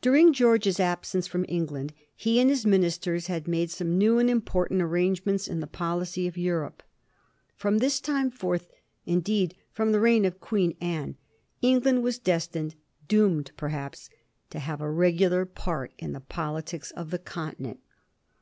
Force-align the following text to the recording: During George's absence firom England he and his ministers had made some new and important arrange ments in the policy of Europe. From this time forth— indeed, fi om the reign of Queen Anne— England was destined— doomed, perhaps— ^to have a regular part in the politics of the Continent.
During 0.00 0.32
George's 0.32 0.80
absence 0.80 1.28
firom 1.28 1.44
England 1.46 1.92
he 2.16 2.40
and 2.40 2.48
his 2.48 2.64
ministers 2.64 3.26
had 3.26 3.46
made 3.46 3.70
some 3.70 3.98
new 3.98 4.18
and 4.18 4.30
important 4.30 4.80
arrange 4.80 5.26
ments 5.26 5.46
in 5.46 5.60
the 5.60 5.66
policy 5.66 6.26
of 6.26 6.38
Europe. 6.38 6.82
From 7.54 7.76
this 7.76 8.00
time 8.00 8.30
forth— 8.30 8.66
indeed, 9.04 9.54
fi 9.70 9.82
om 9.82 9.92
the 9.92 10.00
reign 10.00 10.24
of 10.24 10.40
Queen 10.40 10.74
Anne— 10.80 11.16
England 11.60 12.02
was 12.02 12.18
destined— 12.18 12.76
doomed, 13.08 13.50
perhaps— 13.58 14.08
^to 14.52 14.58
have 14.58 14.80
a 14.80 14.90
regular 14.90 15.44
part 15.44 15.92
in 15.98 16.12
the 16.14 16.20
politics 16.20 16.90
of 16.92 17.10
the 17.10 17.18
Continent. 17.18 17.80